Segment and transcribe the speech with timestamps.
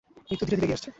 [0.27, 0.89] মৃত্যু ধীরে ধীরে এগিয়ে আসছে!